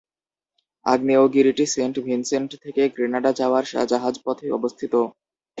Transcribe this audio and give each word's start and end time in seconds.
আগ্নেয়গিরিটি 0.85 1.65
Saint 1.67 1.95
Vincent 2.05 2.49
থেকে 2.63 2.81
Grenada 2.95 3.31
যাওয়ার 3.39 3.63
জাহাজ 3.91 4.15
পথে 4.25 4.45
অবস্থিত। 4.51 4.93